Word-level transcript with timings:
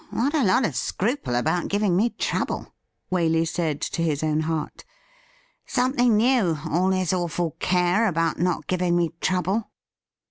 'What 0.09 0.33
a 0.33 0.43
lot 0.43 0.65
of 0.65 0.75
scruple 0.75 1.35
about 1.35 1.67
giving 1.67 1.95
me 1.95 2.09
trouble!' 2.09 2.73
Waley 3.11 3.47
said 3.47 3.79
to 3.81 4.01
his 4.01 4.23
own 4.23 4.39
heart.' 4.39 4.83
Something 5.67 6.17
new, 6.17 6.57
all 6.67 6.89
this 6.89 7.13
awful 7.13 7.51
care 7.59 8.07
about 8.07 8.39
not 8.39 8.65
giving 8.65 8.95
me 8.95 9.11
trouble 9.21 9.69